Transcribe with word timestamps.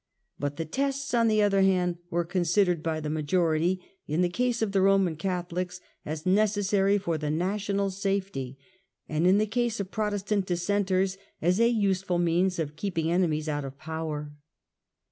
But 0.39 0.55
the 0.57 0.65
Tests, 0.65 1.13
on 1.13 1.27
the 1.27 1.43
other 1.43 1.61
hand, 1.61 1.99
were 2.09 2.25
considered 2.25 2.81
by 2.81 2.99
the 2.99 3.09
majority, 3.11 3.79
in 4.07 4.21
the 4.21 4.29
case 4.29 4.63
of 4.63 4.71
the 4.71 4.81
Roman 4.81 5.15
Catholics, 5.15 5.79
as 6.07 6.25
necessary 6.25 6.97
for 6.97 7.19
the 7.19 7.29
national 7.29 7.91
safety; 7.91 8.57
and, 9.07 9.27
in 9.27 9.37
the 9.37 9.45
case 9.45 9.79
of 9.79 9.91
Protestant 9.91 10.47
Dissenters, 10.47 11.19
as 11.39 11.59
a 11.59 11.67
useful 11.69 12.17
means 12.17 12.57
of 12.57 12.75
keeping 12.75 13.11
enemies 13.11 13.47
out 13.47 13.63
of 13.63 13.77
power. 13.77 14.33